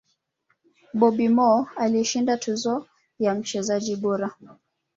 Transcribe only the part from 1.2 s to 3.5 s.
Moore alishinda tuzo ya